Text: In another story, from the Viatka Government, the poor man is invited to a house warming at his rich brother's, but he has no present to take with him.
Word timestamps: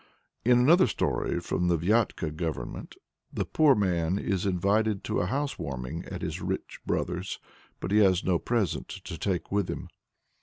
In 0.43 0.57
another 0.57 0.87
story, 0.87 1.39
from 1.41 1.67
the 1.67 1.77
Viatka 1.77 2.31
Government, 2.35 2.95
the 3.31 3.45
poor 3.45 3.75
man 3.75 4.17
is 4.17 4.47
invited 4.47 5.03
to 5.03 5.19
a 5.19 5.27
house 5.27 5.59
warming 5.59 6.05
at 6.05 6.23
his 6.23 6.41
rich 6.41 6.79
brother's, 6.87 7.37
but 7.79 7.91
he 7.91 7.99
has 7.99 8.23
no 8.23 8.39
present 8.39 8.87
to 8.87 9.15
take 9.15 9.51
with 9.51 9.69
him. 9.69 9.89